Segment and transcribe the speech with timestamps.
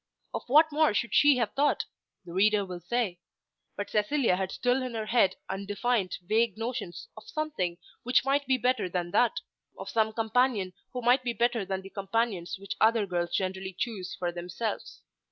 [0.33, 1.85] Of what more should she have thought?
[2.25, 3.19] the reader will say.
[3.75, 8.57] But Cecilia had still in her head undefined, vague notions of something which might be
[8.57, 9.41] better than that,
[9.77, 14.15] of some companion who might be better than the companions which other girls generally choose
[14.15, 15.03] for themselves.